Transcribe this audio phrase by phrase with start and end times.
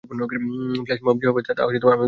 [0.03, 1.97] Flash mob যে হবে তা তো আমিও জানতাম না।